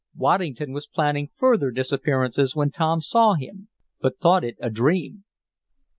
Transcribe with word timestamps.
Waddington 0.15 0.71
was 0.71 0.87
planning 0.87 1.29
further 1.37 1.69
disappearances 1.69 2.55
when 2.55 2.71
Tom 2.71 3.01
saw 3.01 3.35
him, 3.35 3.67
but 3.99 4.17
thought 4.19 4.43
it 4.43 4.55
a 4.59 4.71
dream. 4.71 5.25